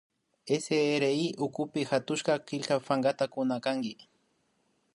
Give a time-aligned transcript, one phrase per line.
[0.63, 3.93] SRI ukupi hatushka killa pankata kunakanki